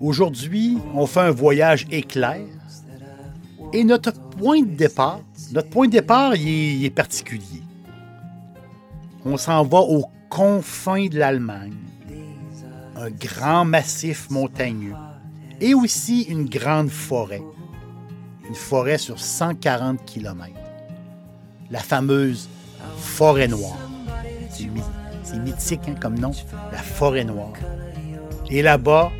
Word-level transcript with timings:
Aujourd'hui, 0.00 0.78
on 0.94 1.06
fait 1.06 1.20
un 1.20 1.30
voyage 1.30 1.86
éclair 1.90 2.40
et 3.74 3.84
notre 3.84 4.12
point 4.12 4.62
de 4.62 4.74
départ, 4.74 5.20
notre 5.52 5.68
point 5.68 5.88
de 5.88 5.92
départ, 5.92 6.34
il 6.36 6.82
est, 6.84 6.90
particulier. 6.90 7.62
On 9.26 9.36
s'en 9.36 9.62
va 9.62 9.80
aux 9.80 10.06
confins 10.30 11.06
de 11.06 11.18
l'Allemagne, 11.18 11.76
un 12.96 13.10
grand 13.10 13.66
massif 13.66 14.30
montagneux 14.30 14.94
et 15.60 15.74
aussi 15.74 16.22
une 16.22 16.48
grande 16.48 16.88
forêt, 16.88 17.42
une 18.48 18.54
forêt 18.54 18.96
sur 18.96 19.20
140 19.20 20.02
km, 20.06 20.50
la 21.70 21.80
fameuse 21.80 22.48
forêt 22.96 23.48
noire. 23.48 23.76
C'est 25.22 25.38
mythique 25.38 25.82
hein, 25.88 25.94
comme 26.00 26.18
nom, 26.18 26.32
la 26.72 26.78
forêt 26.78 27.24
noire. 27.24 27.52
Et 28.48 28.62
là-bas, 28.62 29.12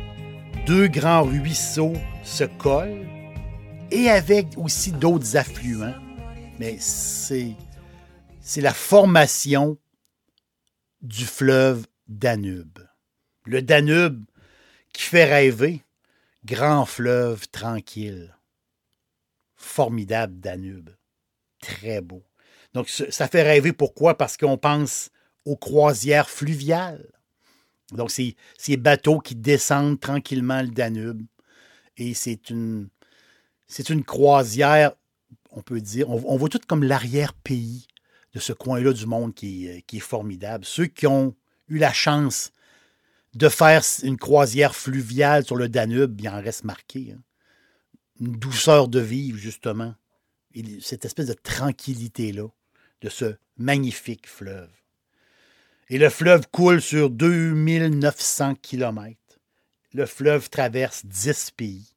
deux 0.65 0.87
grands 0.87 1.23
ruisseaux 1.23 1.93
se 2.23 2.43
collent 2.43 3.07
et 3.89 4.09
avec 4.09 4.47
aussi 4.57 4.91
d'autres 4.91 5.35
affluents. 5.35 5.95
Mais 6.59 6.77
c'est, 6.79 7.55
la 8.57 8.73
formation 8.73 9.77
du 11.01 11.25
fleuve 11.25 11.87
Danube. 12.07 12.79
Le 13.45 13.61
Danube 13.61 14.23
qui 14.93 15.03
fait 15.03 15.25
rêver, 15.25 15.83
grand 16.45 16.85
fleuve 16.85 17.47
tranquille. 17.49 18.35
Formidable 19.55 20.39
Danube. 20.39 20.89
Très 21.59 22.01
beau. 22.01 22.23
Donc 22.73 22.89
ça 22.89 23.27
fait 23.27 23.43
rêver 23.43 23.73
pourquoi? 23.73 24.17
Parce 24.17 24.37
qu'on 24.37 24.57
pense 24.57 25.09
aux 25.45 25.57
croisières 25.57 26.29
fluviales. 26.29 27.11
Donc, 27.91 28.11
c'est 28.11 28.35
ces 28.57 28.77
bateaux 28.77 29.19
qui 29.19 29.35
descendent 29.35 29.99
tranquillement 29.99 30.61
le 30.61 30.69
Danube. 30.69 31.21
Et 31.97 32.13
c'est 32.13 32.49
une, 32.49 32.89
c'est 33.67 33.89
une 33.89 34.03
croisière, 34.03 34.93
on 35.51 35.61
peut 35.61 35.81
dire, 35.81 36.09
on, 36.09 36.37
voit 36.37 36.49
tout 36.49 36.59
comme 36.67 36.83
l'arrière-pays 36.83 37.87
de 38.33 38.39
ce 38.39 38.53
coin-là 38.53 38.93
du 38.93 39.05
monde 39.05 39.33
qui, 39.33 39.67
est- 39.67 39.99
formidable. 39.99 40.65
Ceux 40.65 40.87
qui 40.87 41.07
ont 41.07 41.35
eu 41.67 41.77
la 41.77 41.93
chance 41.93 42.51
de 43.35 43.49
faire 43.49 43.81
une 44.03 44.17
croisière 44.17 44.75
fluviale 44.75 45.45
sur 45.45 45.55
le 45.55 45.69
Danube, 45.69 46.19
il 46.19 46.29
en 46.29 46.41
reste 46.41 46.63
marqué. 46.63 47.13
hein. 47.13 47.21
Une 48.19 48.33
douceur 48.33 48.87
de 48.87 48.99
vivre, 48.99 49.37
justement. 49.37 49.95
Et 50.53 50.63
cette 50.81 51.05
espèce 51.05 51.27
de 51.27 51.33
tranquillité-là, 51.33 52.47
de 53.01 53.09
ce 53.09 53.35
magnifique 53.57 54.27
fleuve. 54.27 54.69
Et 55.91 55.97
le 55.97 56.09
fleuve 56.09 56.47
coule 56.49 56.81
sur 56.81 57.09
2900 57.09 58.55
km. 58.61 59.17
Le 59.93 60.05
fleuve 60.05 60.49
traverse 60.49 61.05
10 61.05 61.51
pays 61.51 61.93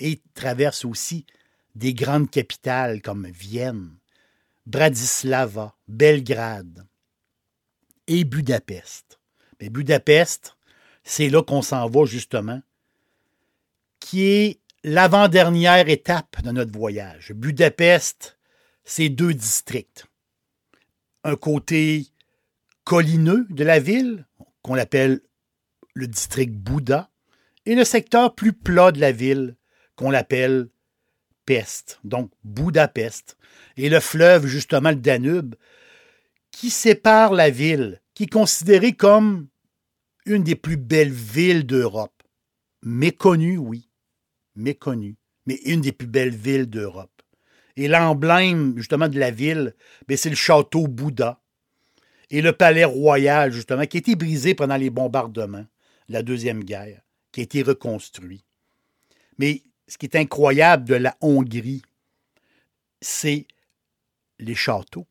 et 0.00 0.20
traverse 0.34 0.84
aussi 0.84 1.24
des 1.76 1.94
grandes 1.94 2.28
capitales 2.28 3.00
comme 3.00 3.28
Vienne, 3.28 3.94
Bratislava, 4.66 5.76
Belgrade 5.86 6.84
et 8.08 8.24
Budapest. 8.24 9.20
Mais 9.60 9.70
Budapest, 9.70 10.56
c'est 11.04 11.28
là 11.28 11.44
qu'on 11.44 11.62
s'en 11.62 11.88
va 11.88 12.04
justement, 12.06 12.60
qui 14.00 14.24
est 14.24 14.60
l'avant-dernière 14.82 15.88
étape 15.88 16.42
de 16.42 16.50
notre 16.50 16.72
voyage. 16.72 17.30
Budapest, 17.34 18.36
c'est 18.82 19.10
deux 19.10 19.32
districts. 19.32 20.06
Un 21.22 21.36
côté 21.36 22.08
collineux 22.84 23.46
de 23.50 23.64
la 23.64 23.78
ville, 23.78 24.26
qu'on 24.62 24.76
appelle 24.76 25.20
le 25.94 26.06
district 26.06 26.52
Bouddha, 26.52 27.10
et 27.66 27.74
le 27.74 27.84
secteur 27.84 28.34
plus 28.34 28.52
plat 28.52 28.92
de 28.92 29.00
la 29.00 29.12
ville, 29.12 29.56
qu'on 29.96 30.10
l'appelle 30.10 30.68
Pest, 31.46 32.00
donc 32.04 32.30
Budapest, 32.44 33.36
et 33.76 33.88
le 33.88 34.00
fleuve, 34.00 34.46
justement, 34.46 34.90
le 34.90 34.96
Danube, 34.96 35.54
qui 36.50 36.70
sépare 36.70 37.32
la 37.32 37.50
ville, 37.50 38.00
qui 38.14 38.24
est 38.24 38.32
considérée 38.32 38.92
comme 38.92 39.48
une 40.26 40.44
des 40.44 40.56
plus 40.56 40.76
belles 40.76 41.12
villes 41.12 41.66
d'Europe. 41.66 42.22
Méconnue, 42.82 43.58
oui, 43.58 43.90
méconnue, 44.54 45.16
mais 45.46 45.58
une 45.64 45.80
des 45.80 45.92
plus 45.92 46.06
belles 46.06 46.34
villes 46.34 46.68
d'Europe. 46.68 47.10
Et 47.76 47.88
l'emblème, 47.88 48.74
justement, 48.76 49.08
de 49.08 49.18
la 49.18 49.30
ville, 49.30 49.74
ben, 50.06 50.16
c'est 50.16 50.30
le 50.30 50.36
château 50.36 50.86
Bouddha, 50.88 51.41
et 52.32 52.40
le 52.40 52.52
palais 52.54 52.84
royal, 52.84 53.52
justement, 53.52 53.84
qui 53.84 53.98
a 53.98 54.00
été 54.00 54.16
brisé 54.16 54.54
pendant 54.54 54.76
les 54.76 54.88
bombardements 54.88 55.66
de 56.08 56.12
la 56.14 56.22
Deuxième 56.22 56.64
Guerre, 56.64 57.02
qui 57.30 57.40
a 57.40 57.42
été 57.44 57.62
reconstruit. 57.62 58.42
Mais 59.38 59.62
ce 59.86 59.98
qui 59.98 60.06
est 60.06 60.16
incroyable 60.16 60.84
de 60.88 60.94
la 60.94 61.14
Hongrie, 61.20 61.82
c'est 63.02 63.46
les 64.38 64.54
châteaux. 64.54 65.06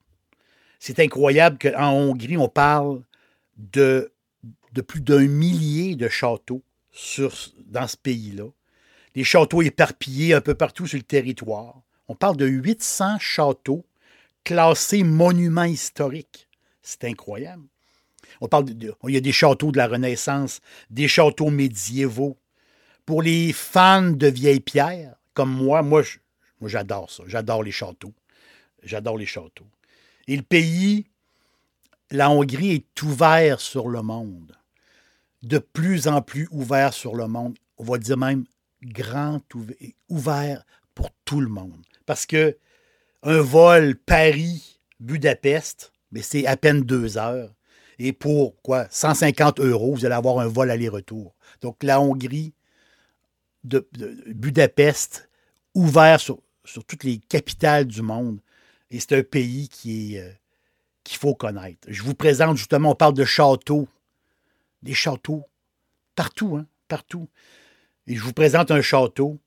C'est 0.80 1.00
incroyable 1.00 1.60
qu'en 1.60 1.92
Hongrie, 1.92 2.38
on 2.38 2.50
parle 2.50 3.04
de, 3.56 4.12
plus 4.88 5.02
d'un 5.02 5.28
millier 5.28 5.96
de 5.96 6.10
châteaux 6.10 6.64
dans 7.68 7.88
ce 7.88 7.98
pays-là. 7.98 8.50
Les 9.14 9.24
châteaux 9.24 9.62
éparpillés 9.62 10.34
un 10.34 10.42
peu 10.42 10.56
partout 10.56 10.88
sur 10.88 10.98
le 10.98 11.04
territoire. 11.04 11.82
On 12.08 12.16
parle 12.16 12.38
de 12.38 12.48
800 12.48 13.20
châteaux 13.20 13.86
classés 14.44 15.04
monuments 15.04 15.66
historiques. 15.66 16.48
C'est 16.82 17.04
incroyable. 17.06 17.64
On 18.40 18.48
il 19.08 19.14
y 19.14 19.18
a 19.18 19.22
des 19.22 19.32
châteaux 19.32 19.72
de 19.72 19.78
la 19.78 19.88
Renaissance, 19.88 20.62
des 20.90 21.08
châteaux 21.08 21.50
médiévaux. 21.50 22.38
Pour 23.06 23.22
les 23.22 23.52
fans 23.52 24.12
de 24.12 24.28
vieilles 24.28 24.60
pierres, 24.60 25.16
comme 25.34 25.52
moi, 25.52 25.82
moi, 25.82 26.04
j'adore 26.64 27.10
ça. 27.10 27.24
J'adore 27.28 27.64
les 27.64 27.72
châteaux. 27.72 28.14
J'adore 28.84 29.18
les 29.18 29.26
châteaux. 29.26 29.68
Et 30.28 30.36
le 30.38 30.44
pays, 30.44 31.08
la 32.12 32.30
Hongrie 32.30 32.72
est 32.74 33.02
ouvert 33.02 33.60
sur 33.60 33.90
le 33.90 34.02
monde. 34.02 34.56
De 35.42 35.58
plus 35.58 36.08
en 36.08 36.22
plus 36.22 36.48
ouvert 36.52 36.94
sur 36.94 37.16
le 37.16 37.28
monde. 37.28 37.58
On 37.78 37.84
va 37.84 37.98
dire 37.98 38.18
même 38.18 38.46
grand 38.84 39.42
ouv- 39.56 39.96
ouvert 40.10 40.64
pour 40.94 41.10
tout 41.26 41.42
le 41.42 41.50
monde. 41.50 41.84
Parce 42.06 42.26
que 42.26 42.58
un 43.24 43.42
vol 43.42 43.96
Paris-Budapest, 43.96 45.92
mais 46.12 46.22
c'est 46.22 46.46
à 46.46 46.58
peine 46.58 46.82
deux 46.82 47.18
heures. 47.18 47.54
Et 48.00 48.14
pour 48.14 48.60
quoi? 48.62 48.88
150 48.90 49.60
euros, 49.60 49.94
vous 49.94 50.06
allez 50.06 50.16
avoir 50.16 50.40
un 50.40 50.48
vol 50.48 50.72
aller-retour. 50.72 51.36
Donc 51.62 51.84
la 51.84 52.02
Hongrie, 52.02 52.54
Budapest, 53.64 55.30
ouvert 55.76 56.20
sur, 56.20 56.40
sur 56.66 56.84
toutes 56.84 57.04
les 57.04 57.20
capitales 57.20 57.86
du 57.86 58.02
monde. 58.02 58.40
Et 58.90 59.00
c'est 59.00 59.18
un 59.18 59.24
pays 59.24 59.70
qui 59.70 60.16
est, 60.16 60.22
euh, 60.22 60.32
qu'il 61.04 61.18
faut 61.18 61.36
connaître. 61.36 61.88
Je 61.88 62.04
vous 62.04 62.16
présente 62.16 62.58
justement, 62.58 62.92
on 62.92 62.96
parle 62.96 63.14
de 63.14 63.26
châteaux. 63.26 63.88
Des 64.82 64.94
châteaux 64.94 65.46
partout, 66.16 66.58
hein, 66.58 66.66
partout. 66.88 67.30
Et 68.08 68.16
je 68.16 68.24
vous 68.24 68.34
présente 68.34 68.72
un 68.72 68.82
château, 68.82 69.40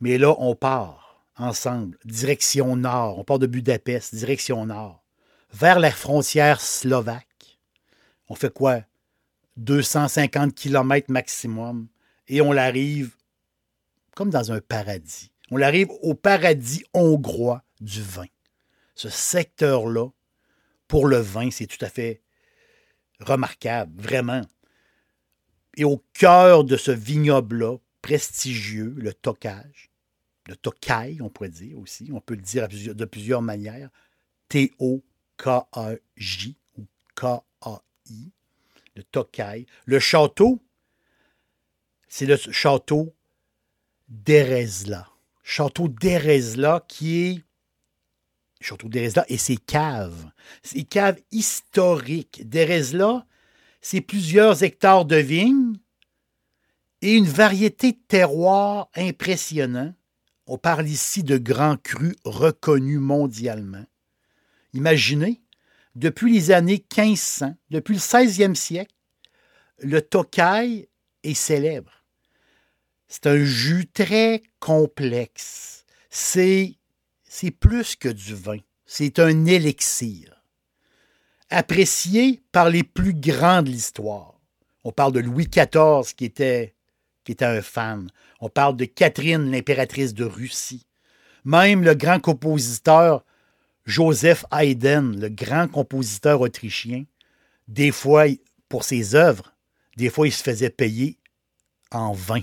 mais 0.00 0.18
là, 0.18 0.34
on 0.38 0.54
part 0.54 1.24
ensemble, 1.36 1.96
direction 2.04 2.76
nord. 2.76 3.18
On 3.18 3.24
part 3.24 3.38
de 3.38 3.46
Budapest, 3.46 4.14
direction 4.14 4.66
nord, 4.66 5.02
vers 5.52 5.78
la 5.78 5.90
frontière 5.90 6.60
slovaque. 6.60 7.58
On 8.28 8.34
fait 8.34 8.52
quoi? 8.52 8.82
250 9.56 10.54
km 10.54 11.10
maximum. 11.10 11.88
Et 12.28 12.40
on 12.40 12.52
arrive 12.52 13.16
comme 14.14 14.30
dans 14.30 14.52
un 14.52 14.60
paradis. 14.60 15.30
On 15.50 15.60
arrive 15.62 15.90
au 16.02 16.14
paradis 16.14 16.84
hongrois 16.92 17.62
du 17.80 18.02
vin. 18.02 18.26
Ce 18.94 19.08
secteur-là, 19.08 20.08
pour 20.88 21.06
le 21.06 21.18
vin, 21.18 21.50
c'est 21.50 21.66
tout 21.66 21.82
à 21.84 21.88
fait 21.88 22.22
remarquable, 23.20 24.00
vraiment. 24.00 24.42
Et 25.76 25.84
au 25.84 26.04
cœur 26.12 26.64
de 26.64 26.76
ce 26.76 26.90
vignoble-là, 26.90 27.76
prestigieux, 28.02 28.94
le 28.96 29.14
tocage, 29.14 29.90
le 30.46 30.56
tokai, 30.56 31.18
on 31.20 31.28
pourrait 31.28 31.50
dire 31.50 31.78
aussi, 31.78 32.10
on 32.12 32.20
peut 32.20 32.34
le 32.34 32.42
dire 32.42 32.68
de 32.68 33.04
plusieurs 33.04 33.42
manières, 33.42 33.90
T-O-K-A-J 35.38 36.56
ou 36.76 36.86
K-A-I, 37.14 38.32
le 38.96 39.02
tokai. 39.04 39.66
Le 39.86 39.98
château, 39.98 40.60
c'est 42.08 42.26
le 42.26 42.36
château 42.36 43.14
d'Erezla. 44.08 45.08
Château 45.42 45.88
d'Erezla 45.88 46.84
qui 46.88 47.18
est 47.18 47.44
Château 48.60 48.88
d'Erezla 48.88 49.24
et 49.28 49.38
ses 49.38 49.56
caves. 49.56 50.30
Ses 50.64 50.82
caves 50.82 51.20
historiques. 51.30 52.48
D'Erezla, 52.48 53.24
c'est 53.80 54.00
plusieurs 54.00 54.64
hectares 54.64 55.04
de 55.04 55.16
vignes 55.16 55.78
et 57.00 57.14
une 57.14 57.28
variété 57.28 57.92
de 57.92 57.98
terroirs 58.08 58.90
impressionnants. 58.96 59.94
On 60.46 60.58
parle 60.58 60.88
ici 60.88 61.22
de 61.22 61.38
grands 61.38 61.76
crus 61.76 62.16
reconnus 62.24 62.98
mondialement. 62.98 63.84
Imaginez, 64.74 65.40
depuis 65.94 66.32
les 66.32 66.50
années 66.50 66.84
1500, 66.96 67.56
depuis 67.70 67.94
le 67.94 68.00
16e 68.00 68.54
siècle, 68.54 68.94
le 69.78 70.00
Tokai 70.00 70.88
est 71.22 71.34
célèbre. 71.34 71.92
C'est 73.08 73.26
un 73.26 73.42
jus 73.42 73.86
très 73.86 74.42
complexe. 74.60 75.84
C'est, 76.10 76.76
c'est 77.24 77.50
plus 77.50 77.96
que 77.96 78.08
du 78.08 78.34
vin. 78.34 78.58
C'est 78.84 79.18
un 79.18 79.46
élixir. 79.46 80.42
Apprécié 81.50 82.42
par 82.52 82.68
les 82.68 82.84
plus 82.84 83.14
grands 83.14 83.62
de 83.62 83.70
l'histoire. 83.70 84.38
On 84.84 84.92
parle 84.92 85.12
de 85.12 85.20
Louis 85.20 85.48
XIV 85.48 86.14
qui 86.14 86.26
était, 86.26 86.74
qui 87.24 87.32
était 87.32 87.44
un 87.44 87.62
fan. 87.62 88.10
On 88.40 88.50
parle 88.50 88.76
de 88.76 88.84
Catherine, 88.84 89.50
l'impératrice 89.50 90.14
de 90.14 90.24
Russie. 90.24 90.86
Même 91.44 91.82
le 91.82 91.94
grand 91.94 92.20
compositeur 92.20 93.24
Joseph 93.88 94.44
Haydn, 94.52 95.18
le 95.18 95.30
grand 95.30 95.66
compositeur 95.66 96.42
autrichien, 96.42 97.04
des 97.68 97.90
fois, 97.90 98.26
pour 98.68 98.84
ses 98.84 99.14
œuvres, 99.14 99.54
des 99.96 100.10
fois, 100.10 100.28
il 100.28 100.32
se 100.32 100.42
faisait 100.42 100.68
payer 100.68 101.18
en 101.90 102.12
vin 102.12 102.42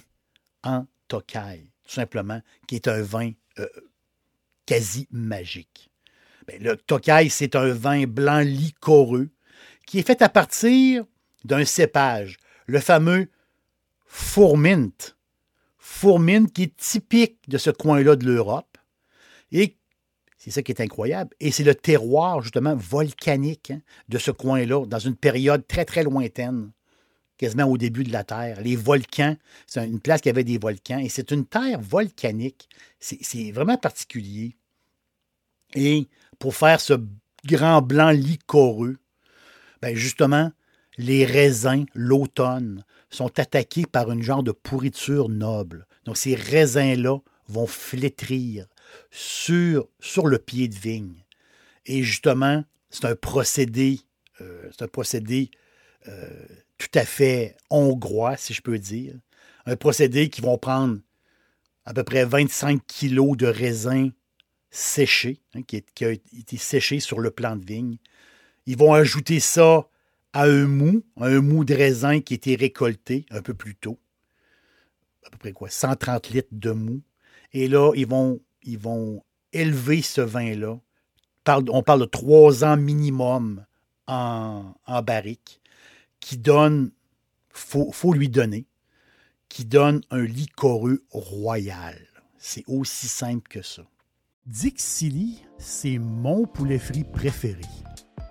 en 0.64 0.88
Tokai, 1.08 1.70
tout 1.84 1.94
simplement, 1.94 2.42
qui 2.68 2.76
est 2.76 2.88
un 2.88 3.04
vin 3.04 3.32
euh, 3.60 3.68
quasi 4.66 5.08
magique. 5.12 5.92
Ben, 6.48 6.62
le 6.64 6.78
Tokai, 6.78 7.30
c'est 7.30 7.56
un 7.56 7.72
vin 7.74 8.06
blanc 8.08 8.40
liquoreux 8.40 9.30
qui 9.86 10.00
est 10.00 10.08
fait 10.08 10.24
à 10.24 10.30
partir 10.30 11.06
d'un 11.44 11.64
cépage, 11.64 12.38
le 12.66 12.80
fameux 12.80 13.30
Fourmint. 14.08 15.16
Fourmint 15.78 16.52
qui 16.52 16.64
est 16.64 16.76
typique 16.76 17.38
de 17.48 17.60
ce 17.60 17.70
coin-là 17.70 18.16
de 18.16 18.26
l'Europe. 18.26 18.80
Et 19.52 19.78
c'est 20.46 20.52
ça 20.52 20.62
qui 20.62 20.72
est 20.72 20.82
incroyable. 20.82 21.32
Et 21.40 21.50
c'est 21.50 21.64
le 21.64 21.74
terroir, 21.74 22.40
justement, 22.44 22.76
volcanique 22.76 23.72
hein, 23.72 23.82
de 24.10 24.20
ce 24.20 24.30
coin-là, 24.30 24.86
dans 24.86 25.00
une 25.00 25.16
période 25.16 25.66
très, 25.68 25.86
très 25.86 26.04
lointaine 26.04 26.72
quasiment 27.40 27.66
au 27.66 27.80
début 27.80 28.04
de 28.04 28.12
la 28.12 28.24
Terre. 28.24 28.62
Les 28.62 28.76
volcans, 28.76 29.36
c'est 29.66 29.84
une 29.84 30.00
place 30.00 30.22
qui 30.22 30.30
avait 30.30 30.44
des 30.44 30.60
volcans 30.60 31.00
et 31.00 31.10
c'est 31.10 31.32
une 31.32 31.48
terre 31.48 31.82
volcanique. 31.82 32.70
C'est 33.00 33.52
vraiment 33.52 33.76
particulier. 33.76 34.56
Et 35.74 36.08
pour 36.38 36.56
faire 36.56 36.80
ce 36.80 36.94
grand 37.44 37.82
blanc 37.82 38.12
liquoreux, 38.12 38.98
ben 39.82 39.96
justement, 39.96 40.52
les 41.00 41.26
raisins, 41.26 41.86
l'automne, 41.96 42.86
sont 43.10 43.40
attaqués 43.40 43.88
par 43.88 44.12
une 44.12 44.22
genre 44.22 44.44
de 44.44 44.52
pourriture 44.52 45.28
noble. 45.28 45.88
Donc 46.06 46.18
ces 46.18 46.36
raisins-là 46.36 47.18
vont 47.48 47.68
flétrir 47.68 48.68
sur, 49.12 49.88
le 50.28 50.38
pied 50.38 50.68
de 50.68 50.76
vigne. 50.76 51.24
Et 51.86 52.04
justement, 52.04 52.64
c'est 52.90 53.06
un 53.06 53.16
procédé, 53.16 54.00
euh, 54.42 54.70
c'est 54.72 54.84
un 54.84 54.88
procédé 54.88 55.52
euh, 56.08 56.30
tout 56.78 56.90
à 56.94 57.06
fait 57.06 57.56
hongrois, 57.70 58.38
si 58.38 58.54
je 58.54 58.62
peux 58.62 58.80
dire. 58.80 59.16
Un 59.66 59.76
procédé 59.76 60.30
qui 60.30 60.42
vont 60.42 60.58
prendre 60.58 61.00
à 61.86 61.94
peu 61.94 62.04
près 62.04 62.26
25 62.26 62.82
kilos 62.86 63.38
de 63.38 63.48
raisin 63.48 64.10
séché, 64.72 65.42
hein, 65.54 65.62
qui, 65.62 65.84
a 66.04 66.12
été 66.12 66.58
séché 66.58 67.00
sur 67.00 67.20
le 67.20 67.32
plant 67.32 67.56
de 67.56 67.66
vigne. 67.66 67.98
Ils 68.66 68.78
vont 68.78 68.94
ajouter 68.94 69.40
ça 69.40 69.88
à 70.34 70.44
un 70.44 70.66
mou, 70.66 71.04
un 71.18 71.40
mou 71.42 71.64
de 71.64 71.74
raisin 71.74 72.20
qui 72.20 72.34
a 72.34 72.36
été 72.36 72.56
récolté 72.56 73.26
un 73.30 73.42
peu 73.42 73.54
plus 73.54 73.76
tôt. 73.76 74.00
À 75.26 75.30
peu 75.30 75.38
près 75.38 75.54
quoi? 75.54 75.70
130 75.70 76.30
litres 76.30 76.50
de 76.52 76.72
mou. 76.72 77.02
Et 77.54 77.68
là, 77.68 77.94
ils 77.96 78.08
vont, 78.08 78.42
ils 78.66 78.80
vont 78.80 79.24
élever 79.54 80.02
ce 80.02 80.22
vin-là. 80.22 80.80
On 81.48 81.84
parle 81.84 82.02
de 82.02 82.06
trois 82.06 82.64
ans 82.64 82.78
minimum 82.78 83.64
en, 84.08 84.74
en 84.86 85.02
barrique 85.02 85.62
qui 86.20 86.38
donne, 86.38 86.92
faut, 87.50 87.92
faut 87.92 88.14
lui 88.14 88.30
donner, 88.30 88.66
qui 89.48 89.64
donne 89.66 90.02
un 90.10 90.24
liquoreux 90.24 91.04
royal. 91.12 91.98
C'est 92.38 92.64
aussi 92.68 93.08
simple 93.08 93.48
que 93.48 93.62
ça. 93.62 93.84
Dixili, 94.46 95.44
c'est 95.58 95.98
mon 95.98 96.46
poulet 96.46 96.80
frit 96.80 97.04
préféré. 97.04 97.62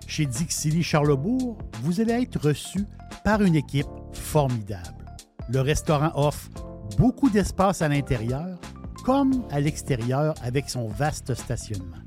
Chez 0.07 0.25
Dixili 0.25 0.83
Charlebourg, 0.83 1.57
vous 1.81 1.99
allez 1.99 2.13
être 2.13 2.39
reçu 2.39 2.85
par 3.23 3.41
une 3.41 3.55
équipe 3.55 3.87
formidable. 4.13 5.05
Le 5.49 5.61
restaurant 5.61 6.11
offre 6.15 6.49
beaucoup 6.97 7.29
d'espace 7.29 7.81
à 7.81 7.87
l'intérieur 7.87 8.59
comme 9.05 9.45
à 9.51 9.59
l'extérieur 9.59 10.33
avec 10.41 10.67
son 10.67 10.87
vaste 10.87 11.35
stationnement. 11.35 12.01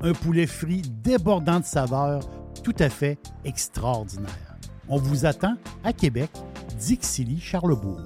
Un 0.00 0.12
poulet 0.12 0.48
frit 0.48 0.82
débordant 0.82 1.60
de 1.60 1.64
saveurs 1.64 2.28
tout 2.64 2.74
à 2.80 2.90
fait 2.90 3.16
extraordinaire. 3.44 4.58
On 4.88 4.96
vous 4.96 5.24
attend 5.24 5.56
à 5.84 5.92
Québec, 5.92 6.30
Dixilly, 6.76 7.40
Charlebourg. 7.40 8.00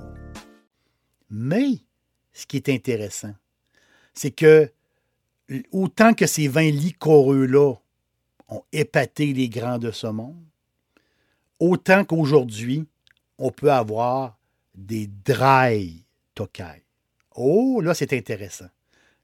Mais 1.31 1.79
ce 2.35 2.45
qui 2.45 2.59
est 2.59 2.69
intéressant, 2.69 3.35
c'est 4.13 4.31
que 4.31 4.71
autant 5.73 6.13
que 6.13 6.27
ces 6.27 6.47
vins 6.47 6.71
liquoreux-là 6.71 7.75
ont 8.49 8.63
épaté 8.71 9.33
les 9.33 9.49
grands 9.49 9.79
de 9.79 9.91
ce 9.91 10.09
monde, 10.09 10.45
autant 11.59 12.05
qu'aujourd'hui, 12.05 12.87
on 13.39 13.51
peut 13.51 13.73
avoir 13.73 14.39
des 14.75 15.07
dry 15.07 16.05
Tokai. 16.35 16.86
Oh, 17.37 17.81
là, 17.81 17.95
c'est 17.95 18.13
intéressant. 18.13 18.69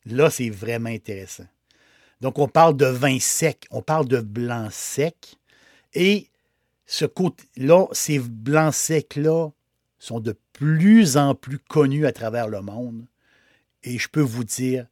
Là, 0.07 0.31
c'est 0.31 0.51
vraiment 0.51 0.91
intéressant. 0.91 1.47
Donc, 2.21 2.39
on 2.39 2.49
parle 2.49 2.77
de 2.77 2.87
vin 2.87 3.19
sec, 3.19 3.67
on 3.71 3.83
parle 3.83 4.07
de 4.07 4.21
blanc 4.21 4.69
sec, 4.71 5.37
et 5.95 6.29
ce 6.87 7.05
côté-là, 7.05 7.87
ces 7.93 8.19
blancs 8.19 8.75
secs-là 8.75 9.51
sont 9.99 10.21
de 10.21 10.37
plus 10.53 11.17
en 11.17 11.35
plus 11.35 11.59
connus 11.59 12.07
à 12.07 12.13
travers 12.13 12.49
le 12.49 12.61
monde. 12.61 13.07
Et 13.83 13.99
je 13.99 14.09
peux 14.09 14.21
vous 14.21 14.45
dire 14.45 14.87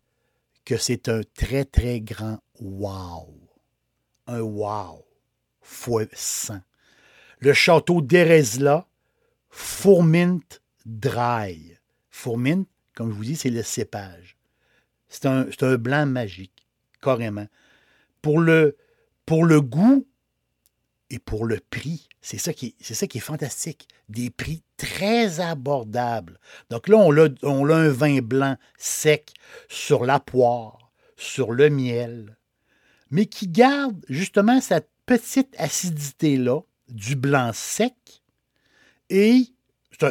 que 0.65 0.77
c'est 0.77 1.09
un 1.09 1.21
très, 1.35 1.65
très 1.65 2.01
grand 2.01 2.39
wow. 2.61 3.33
Un 4.27 4.41
wow 4.41 5.05
fois 5.61 6.05
100. 6.13 6.61
Le 7.39 7.53
château 7.53 8.03
d'Erezla, 8.03 8.87
Fourmint 9.49 10.61
Dry. 10.85 11.77
Fourmint, 12.11 12.67
comme 13.01 13.13
je 13.13 13.17
vous 13.17 13.25
dis, 13.25 13.37
c'est 13.37 13.49
le 13.49 13.63
cépage. 13.63 14.37
C'est 15.09 15.25
un, 15.25 15.47
un, 15.63 15.77
blanc 15.77 16.05
magique, 16.05 16.69
carrément. 17.01 17.47
Pour 18.21 18.39
le, 18.39 18.77
pour 19.25 19.47
le 19.47 19.63
goût, 19.63 20.07
et 21.09 21.19
pour 21.19 21.47
le 21.47 21.61
prix. 21.71 22.11
C'est 22.21 22.37
ça, 22.37 22.53
qui, 22.53 22.75
c'est 22.79 22.93
ça 22.93 23.07
qui 23.07 23.17
est 23.17 23.23
fantastique. 23.23 23.89
Des 24.11 24.29
prix 24.29 24.63
très 24.77 25.41
abordables. 25.41 26.39
Donc 26.69 26.89
là, 26.89 26.99
on 26.99 27.17
a, 27.17 27.31
on 27.43 27.71
a 27.71 27.75
un 27.75 27.89
vin 27.89 28.21
blanc 28.21 28.59
sec 28.77 29.33
sur 29.71 30.05
la 30.05 30.21
poire, 30.21 30.93
sur 31.17 31.53
le 31.53 31.71
miel, 31.71 32.37
mais 33.11 33.25
qui 33.25 33.49
garde 33.49 34.05
justement 34.11 34.61
cette 34.61 34.91
petite 35.07 35.55
acidité-là 35.57 36.61
du 36.91 37.17
blanc 37.17 37.53
sec. 37.55 37.95
Et 39.09 39.47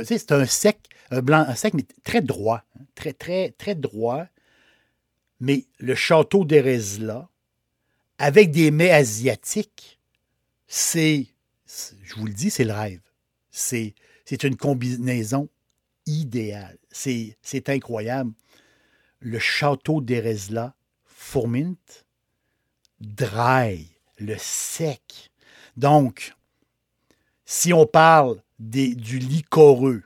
c'est 0.04 0.32
un, 0.32 0.46
sec, 0.46 0.80
un 1.12 1.22
blanc 1.22 1.46
sec, 1.56 1.74
mais 1.74 1.86
très 2.04 2.22
droit. 2.22 2.64
Hein, 2.76 2.84
très, 2.96 3.14
très, 3.14 3.52
très 3.52 3.76
droit. 3.76 4.26
Mais 5.40 5.66
le 5.80 5.96
château 5.96 6.46
là, 6.46 7.30
avec 8.18 8.52
des 8.52 8.72
mets 8.72 8.92
asiatiques, 8.92 10.00
c'est, 10.68 11.28
je 12.04 12.16
vous 12.16 12.26
le 12.26 12.34
dis, 12.34 12.50
c'est 12.50 12.66
le 12.66 12.74
rêve. 12.74 13.02
C'est, 13.50 13.94
une 14.44 14.58
combinaison 14.58 15.50
idéale. 16.06 16.78
C'est, 16.92 17.38
c'est 17.42 17.70
incroyable. 17.70 18.32
le 19.20 19.40
château 19.40 20.02
d'Erezla, 20.02 20.76
Fourmint, 21.06 22.06
dry, 23.02 23.88
le 24.18 24.36
sec. 24.38 25.32
Donc, 25.78 26.34
si 27.46 27.74
on 27.74 27.86
parle 27.86 28.42
du 28.60 29.20
licoreux, 29.20 30.04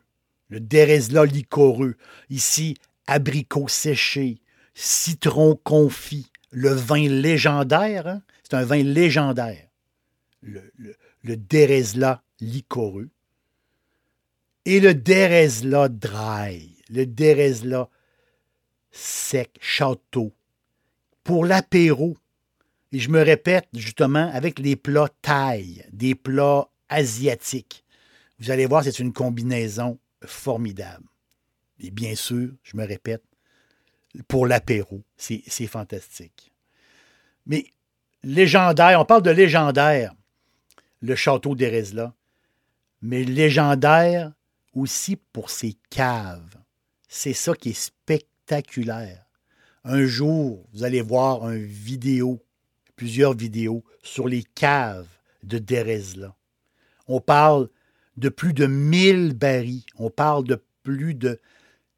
le 0.49 0.59
Derezla 0.59 1.25
licoreux, 1.25 1.95
ici, 2.29 2.75
abricot 3.07 3.67
séché, 3.67 4.39
citron 4.73 5.59
confit, 5.63 6.31
le 6.51 6.69
vin 6.69 7.09
légendaire, 7.09 8.07
hein, 8.07 8.21
c'est 8.43 8.55
un 8.55 8.63
vin 8.63 8.83
légendaire, 8.83 9.67
le, 10.41 10.71
le, 10.77 10.95
le 11.23 11.37
Derezla 11.37 12.21
licoreux, 12.39 13.09
et 14.65 14.79
le 14.79 14.93
Derezla 14.93 15.89
dry, 15.89 16.77
le 16.89 17.05
Derezla 17.05 17.89
sec, 18.91 19.57
château, 19.59 20.33
pour 21.23 21.45
l'apéro. 21.45 22.17
Et 22.91 22.99
je 22.99 23.09
me 23.09 23.21
répète 23.21 23.67
justement 23.73 24.29
avec 24.31 24.59
les 24.59 24.75
plats 24.75 25.09
thaï, 25.21 25.83
des 25.91 26.15
plats 26.15 26.69
asiatiques. 26.89 27.82
Vous 28.43 28.51
allez 28.51 28.65
voir, 28.65 28.83
c'est 28.83 28.99
une 28.99 29.13
combinaison 29.13 29.97
formidable. 30.25 31.05
Et 31.79 31.91
bien 31.91 32.13
sûr, 32.13 32.51
je 32.61 32.75
me 32.75 32.85
répète, 32.85 33.23
pour 34.27 34.47
l'apéro, 34.47 35.01
c'est 35.15 35.67
fantastique. 35.67 36.51
Mais 37.45 37.67
légendaire, 38.21 38.99
on 38.99 39.05
parle 39.05 39.21
de 39.21 39.31
légendaire, 39.31 40.13
le 40.99 41.15
château 41.15 41.55
d'Erezla, 41.55 42.13
mais 43.01 43.23
légendaire 43.23 44.33
aussi 44.73 45.15
pour 45.15 45.49
ses 45.49 45.77
caves. 45.89 46.57
C'est 47.07 47.31
ça 47.31 47.53
qui 47.53 47.69
est 47.69 47.73
spectaculaire. 47.73 49.25
Un 49.85 50.05
jour, 50.05 50.67
vous 50.73 50.83
allez 50.83 51.01
voir 51.01 51.49
une 51.49 51.63
vidéo, 51.63 52.43
plusieurs 52.97 53.35
vidéos 53.37 53.85
sur 54.01 54.27
les 54.27 54.43
caves 54.43 55.07
de 55.43 55.59
Derezla. 55.59 56.35
On 57.07 57.21
parle 57.21 57.69
de 58.17 58.29
plus 58.29 58.53
de 58.53 58.65
1000 58.65 59.33
barils. 59.33 59.85
On 59.97 60.09
parle 60.09 60.45
de 60.45 60.63
plus 60.83 61.15
de 61.15 61.39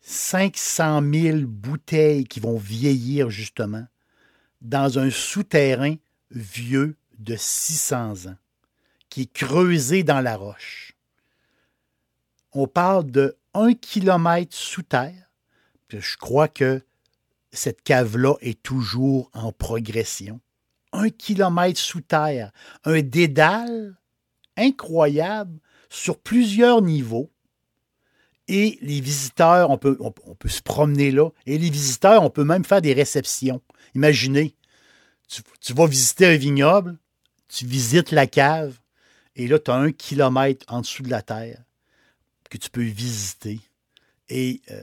500 0.01 1.01
000 1.11 1.39
bouteilles 1.45 2.25
qui 2.25 2.39
vont 2.39 2.57
vieillir 2.57 3.29
justement 3.29 3.85
dans 4.61 4.99
un 4.99 5.09
souterrain 5.09 5.95
vieux 6.31 6.97
de 7.19 7.35
600 7.35 8.27
ans, 8.27 8.37
qui 9.09 9.23
est 9.23 9.33
creusé 9.33 10.03
dans 10.03 10.21
la 10.21 10.35
roche. 10.37 10.93
On 12.53 12.67
parle 12.67 13.09
de 13.09 13.37
1 13.53 13.73
km 13.73 14.55
sous 14.55 14.83
terre. 14.83 15.31
Je 15.89 16.17
crois 16.17 16.47
que 16.47 16.81
cette 17.51 17.81
cave-là 17.81 18.35
est 18.41 18.61
toujours 18.61 19.29
en 19.33 19.51
progression. 19.51 20.41
Un 20.91 21.09
kilomètre 21.09 21.79
sous 21.79 22.01
terre, 22.01 22.51
un 22.83 23.01
dédale 23.01 23.97
incroyable 24.57 25.59
sur 25.89 26.19
plusieurs 26.19 26.81
niveaux. 26.81 27.31
Et 28.47 28.77
les 28.81 29.01
visiteurs, 29.01 29.71
on 29.71 29.77
peut, 29.77 29.97
on, 29.99 30.13
se 30.47 30.61
promener 30.61 31.11
là. 31.11 31.29
Et 31.45 31.57
les 31.57 31.69
visiteurs, 31.69 32.23
on 32.23 32.29
peut 32.29 32.43
même 32.43 32.63
faire 32.63 32.81
des 32.81 32.93
réceptions. 32.93 33.61
Imaginez, 33.95 34.55
tu, 35.59 35.73
vas 35.73 35.87
visiter 35.87 36.27
un 36.27 36.37
vignoble, 36.37 36.97
tu 37.47 37.65
visites 37.65 38.11
la 38.11 38.27
cave, 38.27 38.77
et 39.35 39.47
là, 39.47 39.57
tu 39.57 39.71
as 39.71 39.75
un 39.75 39.91
kilomètre 39.91 40.65
en 40.69 40.81
dessous 40.81 41.03
de 41.03 41.09
la 41.09 41.21
terre 41.21 41.63
que 42.49 42.57
tu 42.57 42.69
peux 42.69 42.83
visiter. 42.83 43.59
Et 44.29 44.61
euh, 44.71 44.81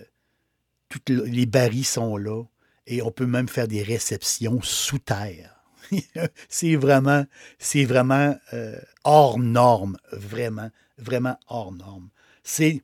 tous 0.89 1.01
les 1.09 1.47
barils 1.47 1.85
sont 1.85 2.17
là. 2.17 2.43
Et 2.87 3.01
on 3.01 3.11
peut 3.11 3.27
même 3.27 3.49
faire 3.49 3.69
des 3.69 3.83
réceptions 3.83 4.61
sous 4.63 4.99
terre. 4.99 5.63
c'est 6.49 6.77
vraiment, 6.77 7.25
c'est 7.59 7.85
vraiment 7.85 8.37
euh, 8.53 8.79
hors 9.05 9.39
norme, 9.39 9.97
vraiment, 10.13 10.71
vraiment 11.03 11.39
hors 11.49 11.73
norme. 11.73 12.09
C'est, 12.43 12.83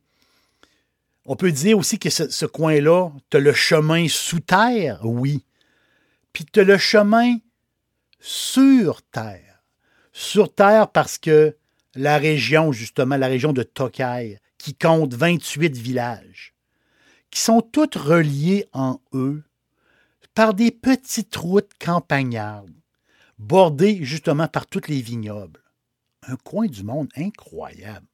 on 1.25 1.37
peut 1.37 1.53
dire 1.53 1.79
aussi 1.79 1.99
que 1.99 2.11
ce, 2.11 2.47
coin-là, 2.47 3.11
tu 3.31 3.37
as 3.37 3.41
le 3.41 3.53
chemin 3.53 4.09
sous 4.09 4.41
terre, 4.41 5.01
oui, 5.05 5.45
puis 6.33 6.45
tu 6.45 6.61
as 6.61 6.65
le 6.65 6.79
chemin 6.79 7.37
sur 8.21 9.03
terre. 9.03 9.63
Sur 10.13 10.55
terre 10.55 10.89
parce 10.89 11.19
que 11.19 11.57
la 11.95 12.19
région, 12.19 12.73
justement, 12.73 13.17
la 13.17 13.29
région 13.29 13.53
de 13.53 13.63
Tokai, 13.63 14.41
qui 14.59 14.75
compte 14.75 15.15
28 15.15 15.77
villages, 15.77 16.55
qui 17.31 17.41
sont 17.41 17.61
toutes 17.61 17.95
reliées 17.95 18.67
en 18.73 19.01
eux 19.13 19.43
par 20.35 20.55
des 20.55 20.71
petites 20.71 21.37
routes 21.37 21.73
campagnardes 21.79 22.79
bordé 23.39 24.05
justement 24.05 24.49
par 24.49 24.67
toutes 24.67 24.89
les 24.89 25.01
vignobles. 25.01 25.63
Un 26.27 26.37
coin 26.37 26.67
du 26.67 26.83
monde 26.83 27.09
incroyable. 27.17 28.07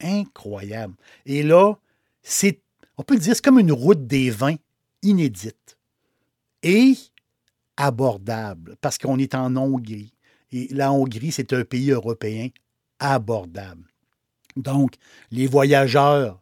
Incroyable. 0.00 0.94
Et 1.26 1.42
là, 1.42 1.74
c'est, 2.22 2.60
on 2.96 3.02
peut 3.02 3.14
le 3.14 3.20
dire, 3.20 3.34
c'est 3.34 3.44
comme 3.44 3.58
une 3.58 3.72
route 3.72 4.06
des 4.06 4.30
vins 4.30 4.56
inédite 5.02 5.78
et 6.62 6.94
abordable 7.76 8.76
parce 8.80 8.98
qu'on 8.98 9.18
est 9.18 9.34
en 9.34 9.56
Hongrie. 9.56 10.12
Et 10.52 10.68
la 10.70 10.92
Hongrie, 10.92 11.32
c'est 11.32 11.52
un 11.52 11.64
pays 11.64 11.90
européen 11.90 12.48
abordable. 12.98 13.88
Donc, 14.56 14.94
les 15.30 15.46
voyageurs 15.46 16.40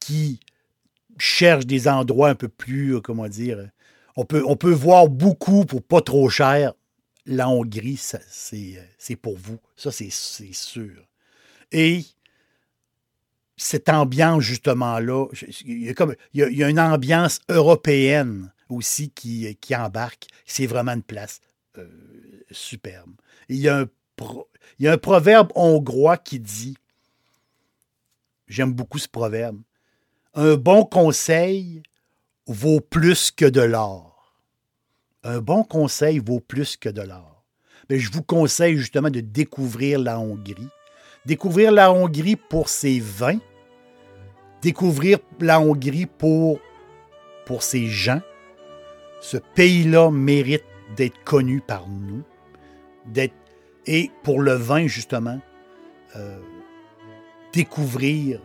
qui 0.00 0.40
cherchent 1.18 1.66
des 1.66 1.88
endroits 1.88 2.30
un 2.30 2.34
peu 2.34 2.48
plus, 2.48 2.96
euh, 2.96 3.00
comment 3.00 3.28
dire, 3.28 3.70
on 4.16 4.24
peut, 4.24 4.42
on 4.46 4.56
peut 4.56 4.72
voir 4.72 5.08
beaucoup 5.08 5.64
pour 5.64 5.82
pas 5.82 6.00
trop 6.00 6.28
cher 6.28 6.72
la 7.26 7.48
Hongrie, 7.48 7.96
c'est 7.96 9.16
pour 9.16 9.36
vous. 9.36 9.58
Ça, 9.76 9.90
c'est 9.90 10.10
sûr. 10.10 11.08
Et 11.72 12.04
cette 13.56 13.88
ambiance, 13.88 14.42
justement-là, 14.42 15.26
il 15.64 15.84
y, 15.84 15.88
a 15.88 15.94
comme, 15.94 16.14
il, 16.32 16.56
y 16.56 16.64
a, 16.64 16.68
une 16.68 16.80
ambiance 16.80 17.40
européenne 17.48 18.52
aussi 18.68 19.10
qui, 19.10 19.56
qui 19.60 19.74
embarque. 19.74 20.26
C'est 20.44 20.66
vraiment 20.66 20.92
une 20.92 21.02
place 21.02 21.40
euh, 21.78 21.88
superbe. 22.50 23.12
il 23.48 23.58
y 23.58 23.68
a 23.68 23.86
un 24.92 24.98
proverbe 24.98 25.50
hongrois 25.54 26.18
qui 26.18 26.40
dit, 26.40 26.76
j'aime 28.48 28.72
beaucoup 28.72 28.98
ce 28.98 29.08
proverbe, 29.08 29.60
un 30.34 30.56
bon 30.56 30.84
conseil 30.84 31.82
vaut 32.46 32.80
plus 32.80 33.30
que 33.30 33.46
de 33.46 33.62
l'or 33.62 34.13
un 35.24 35.40
bon 35.40 35.64
conseil 35.64 36.18
vaut 36.18 36.40
plus 36.40 36.76
que 36.76 36.88
de 36.88 37.02
l'or. 37.02 37.44
Mais 37.88 37.98
je 37.98 38.10
vous 38.12 38.22
conseille 38.22 38.76
justement 38.76 39.10
de 39.10 39.20
découvrir 39.20 39.98
la 39.98 40.18
Hongrie. 40.18 40.68
Découvrir 41.26 41.72
la 41.72 41.92
Hongrie 41.92 42.36
pour 42.36 42.68
ses 42.68 43.00
vins. 43.00 43.38
Découvrir 44.62 45.18
la 45.40 45.60
Hongrie 45.60 46.06
pour, 46.06 46.60
ses 47.60 47.86
gens. 47.86 48.20
Ce 49.20 49.36
pays-là 49.36 50.10
mérite 50.10 50.64
d'être 50.96 51.22
connu 51.24 51.60
par 51.60 51.88
nous. 51.88 52.22
D'être, 53.06 53.34
et 53.86 54.10
pour 54.22 54.40
le 54.40 54.54
vin, 54.54 54.86
justement, 54.86 55.40
euh, 56.16 56.38
découvrir 57.52 58.40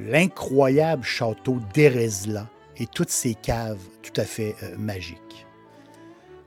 l'incroyable 0.00 1.04
château 1.04 1.58
d'Erezla 1.72 2.48
et 2.76 2.86
toutes 2.86 3.10
ses 3.10 3.34
caves 3.34 3.78
tout 4.02 4.18
à 4.20 4.24
fait 4.24 4.54
euh, 4.62 4.76
magiques. 4.76 5.46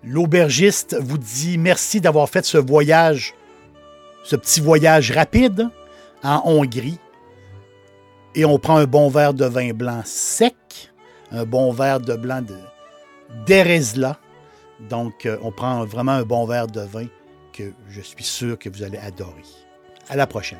L'aubergiste 0.03 0.95
vous 0.99 1.17
dit 1.17 1.57
merci 1.57 1.99
d'avoir 2.01 2.29
fait 2.29 2.45
ce 2.45 2.57
voyage, 2.57 3.33
ce 4.23 4.35
petit 4.35 4.61
voyage 4.61 5.11
rapide 5.11 5.69
en 6.23 6.41
Hongrie. 6.45 6.99
Et 8.35 8.45
on 8.45 8.59
prend 8.59 8.77
un 8.77 8.85
bon 8.85 9.09
verre 9.09 9.33
de 9.33 9.45
vin 9.45 9.73
blanc 9.73 10.01
sec, 10.05 10.55
un 11.31 11.45
bon 11.45 11.71
verre 11.71 11.99
de 11.99 12.15
blanc 12.15 12.41
de 12.41 12.57
d'Erezla. 13.45 14.17
Donc, 14.89 15.25
euh, 15.25 15.37
on 15.41 15.51
prend 15.51 15.83
vraiment 15.85 16.13
un 16.13 16.23
bon 16.23 16.45
verre 16.45 16.67
de 16.67 16.81
vin 16.81 17.07
que 17.51 17.73
je 17.89 18.01
suis 18.01 18.23
sûr 18.23 18.57
que 18.59 18.69
vous 18.69 18.83
allez 18.83 18.99
adorer. 18.99 19.43
À 20.07 20.15
la 20.15 20.27
prochaine. 20.27 20.59